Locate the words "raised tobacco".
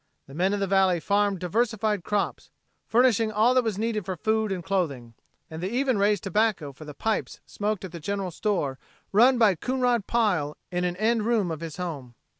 5.99-6.71